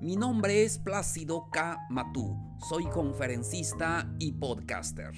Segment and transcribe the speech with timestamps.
[0.00, 1.86] mi nombre es Plácido K.
[1.90, 2.36] Matú,
[2.68, 5.12] soy conferencista y podcaster.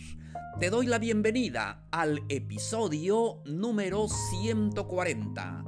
[0.58, 5.64] Te doy la bienvenida al episodio número 140.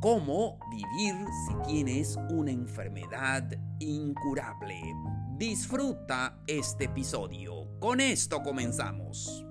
[0.00, 1.14] ¿Cómo vivir
[1.46, 4.80] si tienes una enfermedad incurable?
[5.36, 7.78] Disfruta este episodio.
[7.80, 9.44] Con esto comenzamos.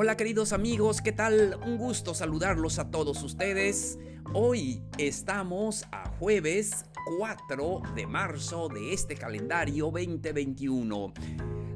[0.00, 1.58] Hola queridos amigos, ¿qué tal?
[1.66, 3.98] Un gusto saludarlos a todos ustedes.
[4.32, 6.84] Hoy estamos a jueves
[7.18, 11.12] 4 de marzo de este calendario 2021.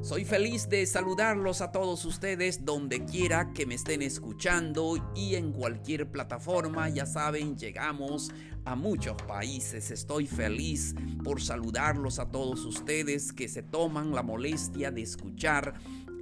[0.03, 5.51] Soy feliz de saludarlos a todos ustedes donde quiera que me estén escuchando y en
[5.51, 6.87] cualquier plataforma.
[6.87, 8.31] Ya saben, llegamos
[8.63, 9.91] a muchos países.
[9.91, 15.73] Estoy feliz por saludarlos a todos ustedes que se toman la molestia de escuchar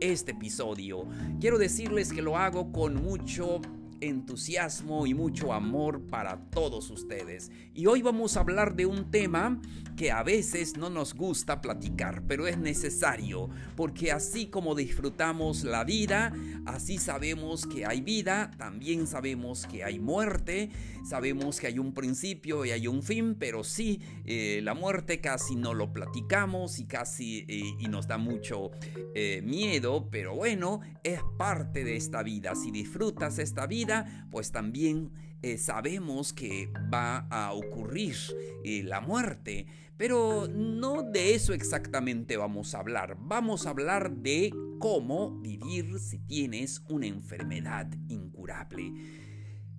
[0.02, 1.06] este episodio.
[1.40, 3.62] Quiero decirles que lo hago con mucho
[4.02, 7.52] entusiasmo y mucho amor para todos ustedes.
[7.74, 9.62] Y hoy vamos a hablar de un tema
[9.96, 15.84] que a veces no nos gusta platicar, pero es necesario, porque así como disfrutamos la
[15.84, 16.34] vida,
[16.66, 20.70] así sabemos que hay vida, también sabemos que hay muerte,
[21.08, 25.56] sabemos que hay un principio y hay un fin, pero sí, eh, la muerte casi
[25.56, 28.72] no lo platicamos y casi eh, y nos da mucho
[29.14, 32.56] eh, miedo, pero bueno, es parte de esta vida.
[32.56, 33.91] Si disfrutas esta vida,
[34.30, 35.12] pues también
[35.44, 38.16] eh, sabemos que va a ocurrir
[38.64, 39.66] eh, la muerte.
[39.98, 43.18] Pero no de eso exactamente vamos a hablar.
[43.20, 48.94] Vamos a hablar de cómo vivir si tienes una enfermedad incurable.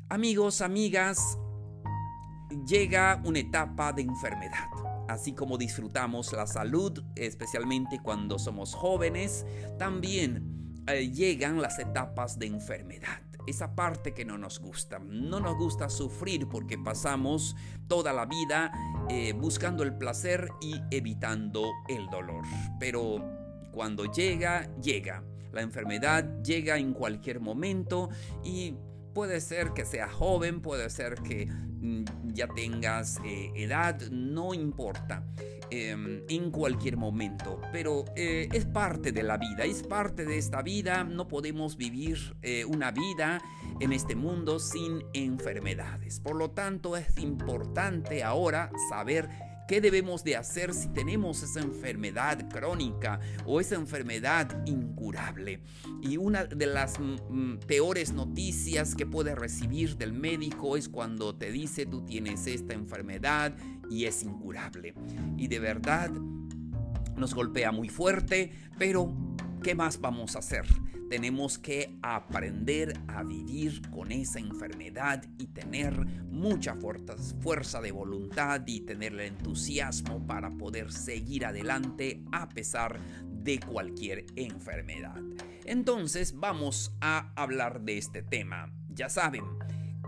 [0.09, 1.39] Amigos, amigas,
[2.67, 4.69] llega una etapa de enfermedad.
[5.09, 9.45] Así como disfrutamos la salud, especialmente cuando somos jóvenes,
[9.79, 14.99] también eh, llegan las etapas de enfermedad esa parte que no nos gusta.
[14.99, 17.57] No nos gusta sufrir porque pasamos
[17.89, 18.73] toda la vida
[19.09, 22.45] eh, buscando el placer y evitando el dolor.
[22.79, 23.25] Pero
[23.73, 25.25] cuando llega, llega.
[25.53, 28.09] La enfermedad llega en cualquier momento
[28.43, 28.75] y
[29.15, 31.49] puede ser que seas joven, puede ser que
[32.33, 35.25] ya tengas eh, edad, no importa.
[35.75, 37.59] Em, en cualquier momento.
[37.73, 41.03] Pero eh, es parte de la vida, es parte de esta vida.
[41.03, 43.41] No podemos vivir eh, una vida
[43.81, 46.21] en este mundo sin enfermedades.
[46.21, 49.31] Por lo tanto, es importante ahora saber
[49.73, 55.63] ¿Qué debemos de hacer si tenemos esa enfermedad crónica o esa enfermedad incurable?
[56.03, 61.35] Y una de las mm, mm, peores noticias que puedes recibir del médico es cuando
[61.35, 63.57] te dice tú tienes esta enfermedad
[63.89, 64.93] y es incurable.
[65.39, 66.11] Y de verdad
[67.17, 69.11] nos golpea muy fuerte, pero
[69.63, 70.67] ¿qué más vamos a hacer?
[71.09, 75.95] Tenemos que aprender a vivir con esa enfermedad y tener
[76.31, 76.77] mucha
[77.41, 84.27] fuerza de voluntad y tener el entusiasmo para poder seguir adelante a pesar de cualquier
[84.35, 85.21] enfermedad.
[85.65, 88.73] Entonces vamos a hablar de este tema.
[88.89, 89.45] Ya saben,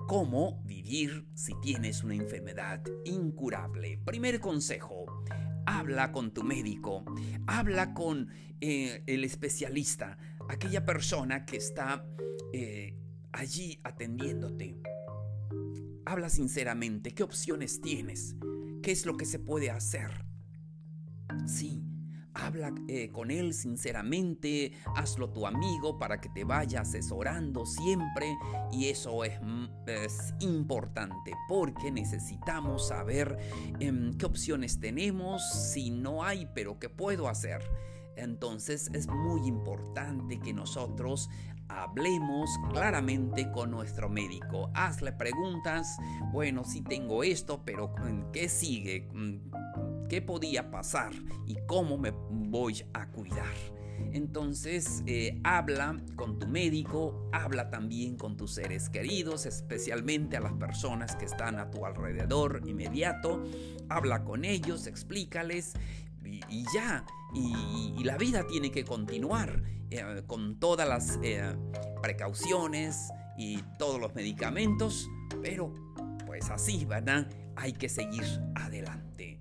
[0.06, 3.98] cómo vivir si tienes una enfermedad incurable.
[4.04, 5.06] Primer consejo,
[5.67, 7.05] habla con tu médico,
[7.47, 8.29] habla con
[8.61, 12.07] eh, el especialista aquella persona que está
[12.53, 12.97] eh,
[13.33, 14.81] allí atendiéndote.
[16.07, 18.37] Habla sinceramente, ¿qué opciones tienes?
[18.83, 20.27] ¿Qué es lo que se puede hacer?
[21.47, 21.83] Sí,
[22.34, 28.36] habla eh, con él sinceramente, hazlo tu amigo para que te vaya asesorando siempre
[28.72, 33.39] y eso es, mm, es importante porque necesitamos saber
[33.81, 35.42] em, qué opciones tenemos,
[35.72, 37.63] si no hay, pero qué puedo hacer.
[38.16, 41.28] Entonces es muy importante que nosotros
[41.69, 44.71] hablemos claramente con nuestro médico.
[44.75, 45.97] Hazle preguntas,
[46.33, 47.95] bueno, si tengo esto, pero
[48.33, 49.09] ¿qué sigue?
[50.09, 51.13] ¿Qué podía pasar?
[51.47, 52.13] ¿Y cómo me
[52.54, 53.53] voy a cuidar?
[54.12, 60.53] Entonces, eh, habla con tu médico, habla también con tus seres queridos, especialmente a las
[60.53, 63.42] personas que están a tu alrededor inmediato.
[63.89, 65.74] Habla con ellos, explícales
[66.24, 67.04] y, ya.
[67.34, 69.60] Y, la vida tiene que continuar
[69.91, 71.57] eh, con todas las eh,
[72.03, 75.09] precauciones y todos los medicamentos,
[75.42, 75.74] pero
[76.24, 77.28] pues es así, ¿verdad?
[77.57, 78.24] Hay que seguir
[78.54, 79.41] adelante.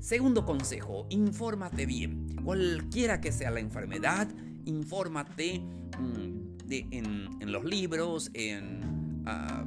[0.00, 2.19] Segundo consejo, infórmate bien.
[2.44, 4.28] Cualquiera que sea la enfermedad,
[4.64, 6.40] infórmate mm,
[6.70, 9.64] en, los libros, en ah,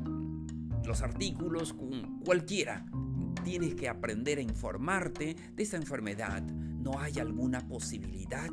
[0.85, 1.75] los artículos,
[2.25, 2.85] cualquiera.
[3.43, 6.41] Tienes que aprender a informarte de esa enfermedad.
[6.41, 8.49] ¿No hay alguna posibilidad?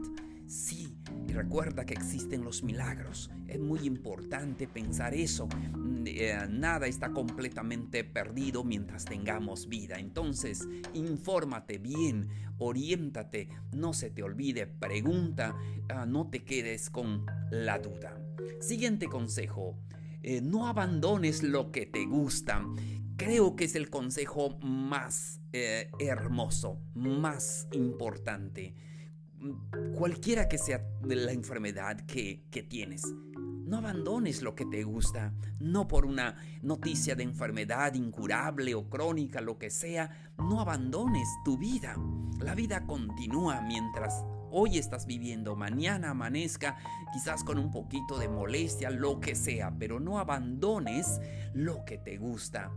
[0.51, 0.99] Sí,
[1.29, 3.31] y recuerda que existen los milagros.
[3.47, 5.47] Es muy importante pensar eso.
[5.47, 10.01] Mm, eh, nada está completamente perdido mientras tengamos vida.
[10.01, 15.55] Entonces, infórmate bien, oriéntate, no se te olvide, pregunta,
[15.89, 18.21] ah, no te quedes con la duda.
[18.61, 19.79] Siguiente consejo.
[20.25, 22.67] Eh, no abandones lo que te gusta.
[23.17, 28.75] Creo que es el consejo más eh, hermoso, más importante
[29.95, 33.03] cualquiera que sea la enfermedad que, tienes.
[33.35, 39.41] No abandones lo que te gusta, no por una noticia de enfermedad incurable o crónica,
[39.41, 41.95] lo que sea, no abandones tu vida.
[42.41, 46.77] La vida continúa mientras hoy estás viviendo, mañana amanezca,
[47.13, 51.21] quizás con un poquito de molestia, lo que sea, pero no abandones
[51.55, 52.73] lo que te gusta.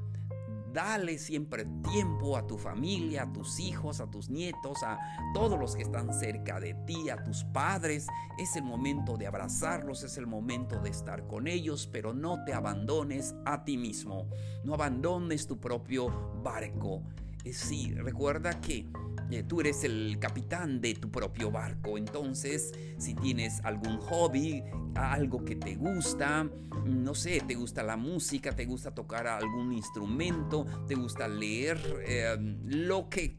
[0.74, 4.98] Dale siempre tiempo a tu familia, a tus hijos, a tus nietos, a
[5.32, 8.08] todos los que están cerca de ti, a tus padres.
[8.40, 12.54] Es el momento de abrazarlos, es el momento de estar con ellos, pero no te
[12.54, 14.28] abandones a ti mismo.
[14.64, 16.10] No abandones tu propio
[16.44, 17.04] barco.
[17.44, 18.86] Eh, sí, recuerda que
[19.30, 21.98] eh, tú eres el capitán de tu propio barco.
[21.98, 24.64] Entonces, si tienes algún hobby,
[24.96, 26.48] algo que te gusta,
[26.86, 32.36] no sé, te gusta la música, te gusta tocar algún instrumento, te gusta leer, eh,
[32.66, 33.38] lo que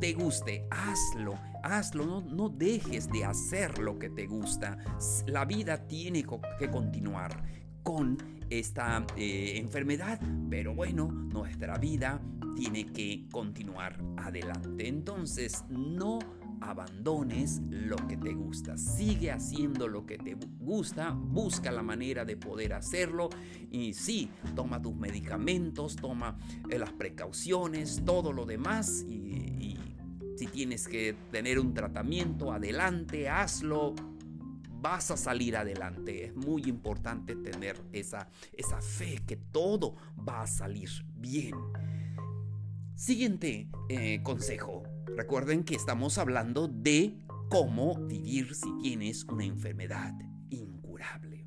[0.00, 4.78] te guste, hazlo, hazlo, no, no, dejes de hacer lo que te gusta.
[5.26, 6.24] La vida tiene
[6.58, 7.42] que continuar
[7.82, 8.16] con
[8.58, 10.20] esta eh, enfermedad,
[10.50, 12.20] pero bueno, nuestra vida
[12.56, 14.88] tiene que continuar adelante.
[14.88, 16.18] Entonces, no
[16.60, 18.76] abandones lo que te gusta.
[18.76, 23.30] Sigue haciendo lo que te gusta, busca la manera de poder hacerlo.
[23.70, 26.38] Y sí, toma tus medicamentos, toma
[26.68, 29.04] eh, las precauciones, todo lo demás.
[29.08, 29.78] Y, y
[30.36, 33.94] si tienes que tener un tratamiento, adelante, hazlo,
[34.82, 36.26] vas a salir adelante.
[36.26, 39.94] Es muy importante tener esa, esa fe que todo
[40.28, 41.54] va a salir bien.
[42.94, 44.82] Siguiente eh, consejo.
[45.16, 50.14] Recuerden que estamos hablando de cómo vivir si tienes una enfermedad
[50.50, 51.46] incurable.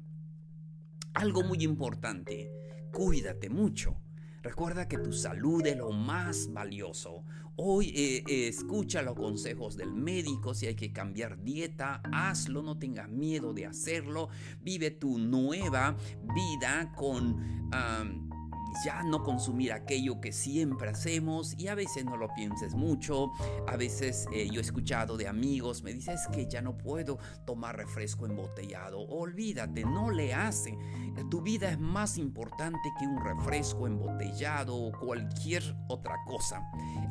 [1.14, 2.52] Algo muy importante,
[2.92, 4.05] cuídate mucho.
[4.46, 7.24] Recuerda que tu salud es lo más valioso.
[7.56, 10.54] Hoy eh, escucha los consejos del médico.
[10.54, 12.62] Si hay que cambiar dieta, hazlo.
[12.62, 14.30] No tengas miedo de hacerlo.
[14.62, 15.98] Vive tu nueva
[16.36, 17.66] vida con
[18.84, 23.32] ya no consumir aquello que siempre hacemos y a veces no lo pienses mucho.
[23.68, 27.78] A veces eh, yo he escuchado de amigos, me dices que ya no puedo tomar
[27.78, 29.00] refresco embotellado.
[29.00, 30.78] Olvídate, no le hace.
[31.30, 36.62] Tu vida es más importante que un refresco embotellado o cualquier otra cosa.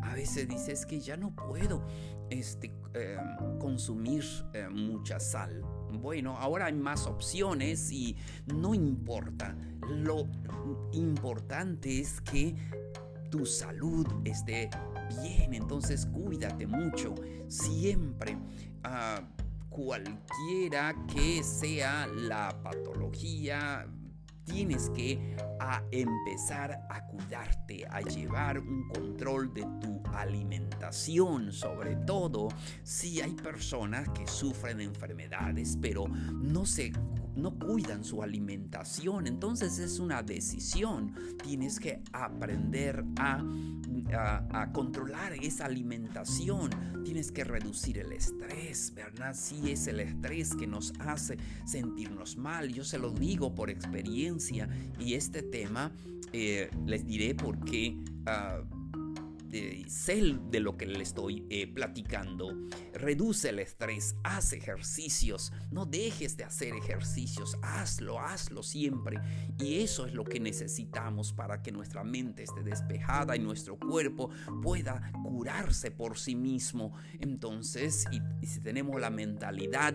[0.02, 1.86] A veces dices que ya no puedo
[2.30, 5.62] este, em, consumir eh, mucha sal.
[5.92, 9.56] Bueno, ahora hay más opciones y no importa.
[9.88, 10.28] Lo
[10.92, 12.54] importante es que
[13.30, 14.70] tu salud esté
[15.22, 15.54] bien.
[15.54, 17.14] Entonces cuídate mucho.
[17.48, 18.38] Siempre.
[18.82, 19.22] Ah,
[19.74, 23.84] cualquiera que sea la patología,
[24.44, 32.48] tienes que a empezar a cuidarte, a llevar un control de tu alimentación, sobre todo
[32.84, 36.92] si hay personas que sufren enfermedades, pero no se
[37.36, 39.26] no cuidan su alimentación.
[39.26, 41.14] Entonces es una decisión.
[41.42, 43.42] Tienes que aprender a,
[44.72, 46.70] controlar esa alimentación.
[47.04, 49.34] Tienes que reducir el estrés, ¿verdad?
[49.34, 52.72] Si es el estrés que nos hace sentirnos mal.
[52.72, 55.92] Yo se lo digo por experiencia y este tema
[56.32, 57.96] eh, les diré por qué...
[59.54, 62.68] Ah, sé de lo que le estoy eh, platicando.
[62.92, 69.18] Reduce el estrés, haz ejercicios, no dejes de hacer ejercicios, hazlo, hazlo siempre.
[69.58, 74.30] Y eso es lo que necesitamos para que nuestra mente esté despejada y nuestro cuerpo
[74.62, 76.92] pueda curarse por sí mismo.
[77.20, 78.04] Entonces,
[78.42, 79.94] si tenemos la mentalidad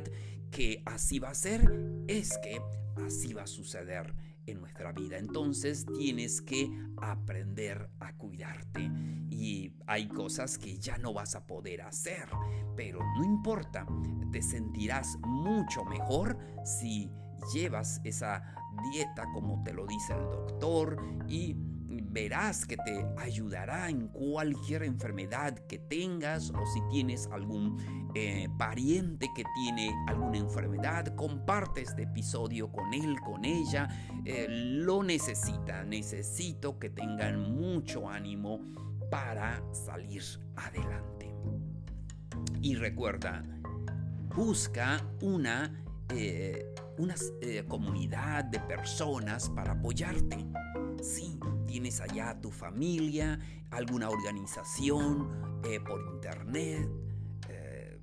[0.51, 1.61] que así va a ser,
[2.07, 2.61] es que
[3.05, 4.13] así va a suceder
[4.51, 5.17] en nuestra vida.
[5.17, 6.69] Entonces tienes que
[7.01, 8.89] aprender a cuidarte.
[9.29, 12.27] Y hay cosas que ya no vas a poder hacer,
[12.75, 13.85] pero no importa,
[14.31, 17.09] te sentirás mucho mejor si
[17.53, 18.55] llevas esa
[18.91, 21.55] dieta como te lo dice el doctor y
[22.09, 27.77] verás que te ayudará en cualquier enfermedad que tengas o si tienes algún
[28.15, 33.87] eh, pariente que tiene alguna enfermedad, comparte este episodio con él, con ella,
[34.25, 38.59] eh, lo necesita, necesito que tengan mucho ánimo
[39.11, 40.23] para salir
[40.55, 41.33] adelante.
[42.61, 43.43] Y recuerda,
[44.35, 47.15] busca una, eh, una
[47.67, 50.45] comunidad de personas para apoyarte.
[51.01, 51.38] Sí,
[51.69, 56.89] tienes allá tu familia, alguna organización eh, por internet.
[57.47, 58.01] Eh,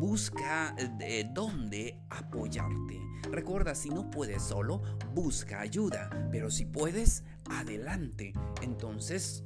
[0.00, 2.98] busca de dónde apoyarte.
[3.30, 4.80] Recuerda, si no puedes solo,
[5.12, 6.08] busca ayuda.
[6.32, 8.32] Pero si puedes, adelante.
[8.62, 9.44] Entonces,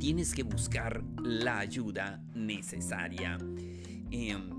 [0.00, 3.36] tienes que buscar la ayuda necesaria.
[4.10, 4.53] Em,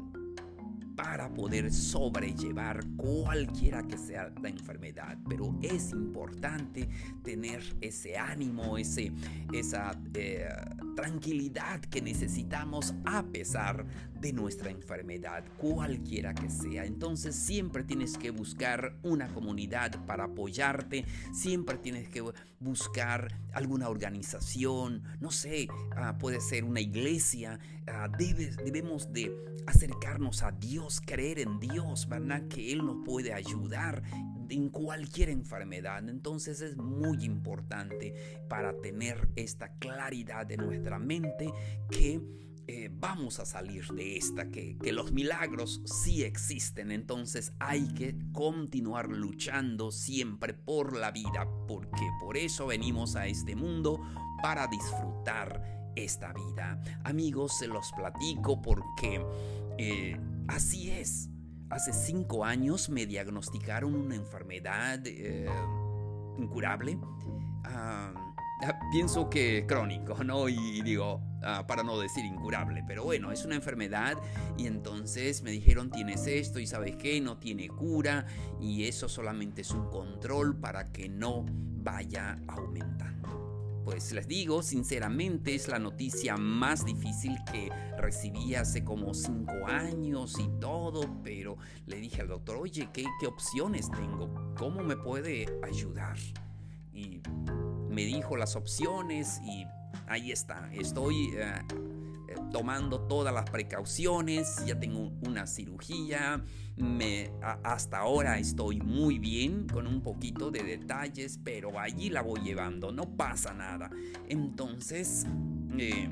[0.95, 5.17] para poder sobrellevar cualquiera que sea la enfermedad.
[5.27, 6.87] Pero es importante
[7.23, 9.11] tener ese ánimo, ese,
[9.51, 10.47] esa eh,
[10.95, 13.85] tranquilidad que necesitamos a pesar
[14.19, 16.85] de nuestra enfermedad, cualquiera que sea.
[16.85, 22.23] Entonces siempre tienes que buscar una comunidad para apoyarte, siempre tienes que
[22.59, 29.31] buscar alguna organización, no sé, ah, puede ser una iglesia, ah, debemos de
[29.67, 32.47] acercarnos a Dios, creer en Dios, ¿verdad?
[32.47, 34.03] Que Él nos puede ayudar
[34.49, 36.07] en cualquier enfermedad.
[36.07, 38.13] Entonces es muy importante
[38.47, 41.51] para tener esta claridad de nuestra mente
[41.89, 42.21] que
[42.67, 48.17] eh, vamos a salir de esta, que, que, los milagros sí existen, entonces hay que
[48.31, 54.01] continuar luchando siempre por la vida, porque por eso venimos a este mundo
[54.41, 56.81] para disfrutar esta vida.
[57.03, 59.23] Amigos, se los platico porque
[59.77, 61.29] eh, así es.
[61.69, 65.49] Hace cinco años me diagnosticaron una enfermedad eh,
[66.37, 66.97] incurable.
[67.63, 68.13] Ah,
[68.91, 70.47] pienso que crónico, ¿no?
[70.47, 74.17] Y, digo, ah, para no decir incurable, pero bueno, es una enfermedad
[74.57, 78.25] y entonces me dijeron tienes esto y sabes qué, no tiene cura
[78.59, 83.14] y eso solamente es un control para que no vaya aumentando.
[83.85, 90.39] Pues les digo, sinceramente es la noticia más difícil que recibí hace como cinco años
[90.39, 94.55] y todo, pero le dije al doctor, oye, ¿qué, opciones tengo?
[94.57, 96.17] ¿Cómo me puede ayudar?
[96.93, 97.21] Y
[97.87, 99.67] me dijo las opciones y
[100.07, 101.35] ahí está, estoy...
[101.35, 101.94] Eh,
[102.55, 106.41] tomando todas las precauciones, ya tengo una cirugía,
[106.77, 107.29] me,
[107.65, 112.93] hasta ahora estoy muy bien, con un poquito de detalles, pero allí la voy llevando,
[112.93, 113.89] no pasa nada.
[114.29, 115.25] Entonces,
[115.77, 116.07] eh,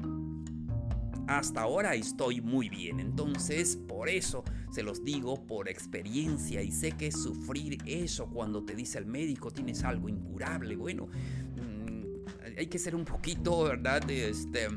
[1.27, 6.91] hasta ahora estoy muy bien, entonces por eso se los digo por experiencia y sé
[6.91, 12.79] que sufrir eso cuando te dice el médico tienes algo incurable, bueno, mm, hay que
[12.79, 14.11] ser un poquito, ¿verdad?
[14.11, 14.67] Este,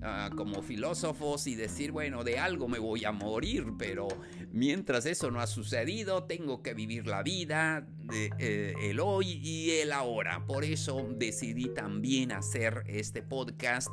[0.00, 4.06] Ah, como filósofos y decir, bueno, de algo me voy a morir, pero
[4.52, 9.90] mientras eso no ha sucedido, tengo que vivir la vida, eh, el hoy y el
[9.90, 10.46] ahora.
[10.46, 13.92] Por eso decidí también hacer este podcast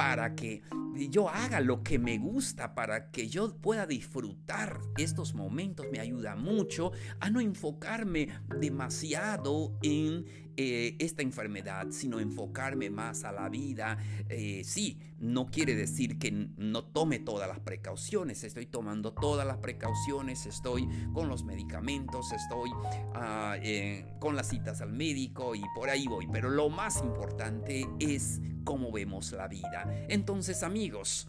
[0.00, 0.62] para que
[1.10, 5.84] yo haga lo que me gusta, para que yo pueda disfrutar estos momentos.
[5.92, 8.28] Me ayuda mucho a no enfocarme
[8.58, 10.24] demasiado en
[10.56, 13.98] eh, esta enfermedad, sino enfocarme más a la vida.
[14.30, 19.58] Eh, sí, no quiere decir que no tome todas las precauciones, estoy tomando todas las
[19.58, 22.70] precauciones, estoy con los medicamentos, estoy
[23.14, 27.86] ah, eh, con las citas al médico y por ahí voy, pero lo más importante
[27.98, 29.84] es cómo vemos la vida.
[30.08, 31.26] Entonces amigos,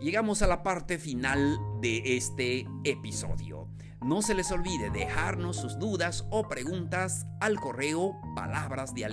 [0.00, 3.68] llegamos a la parte final de este episodio.
[4.02, 9.04] No se les olvide dejarnos sus dudas o preguntas al correo palabras de.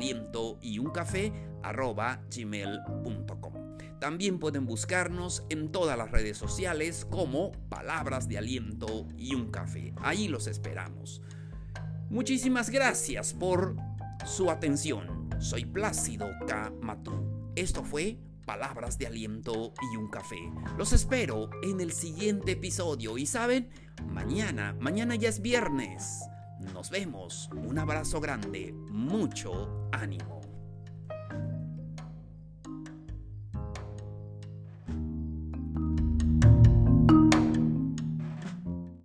[4.00, 9.94] También pueden buscarnos en todas las redes sociales como Palabras de Aliento y un Café.
[9.98, 11.22] Ahí los esperamos.
[12.10, 13.76] Muchísimas gracias por
[14.26, 15.30] su atención.
[15.40, 16.72] Soy Plácido K.
[16.82, 17.31] Matú.
[17.62, 20.52] Esto fue Palabras de Aliento y un Café.
[20.80, 23.70] Los espero en el siguiente episodio y saben,
[24.08, 26.22] mañana, mañana ya es viernes.
[26.74, 27.52] Nos vemos.
[27.54, 28.74] Un abrazo grande.
[28.90, 30.41] Mucho ánimo.